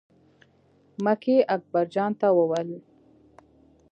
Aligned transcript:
مکۍ 1.03 1.37
اکبر 1.55 1.85
جان 1.93 2.11
ته 2.19 2.27
وویل. 2.37 2.69